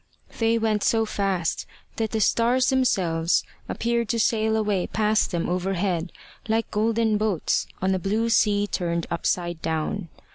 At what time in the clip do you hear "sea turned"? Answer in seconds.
8.29-9.05